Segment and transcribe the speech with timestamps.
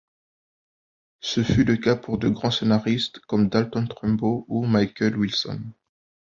[1.19, 5.61] Ce fut le cas pour de grands scénaristes comme Dalton Trumbo ou Michael Wilson.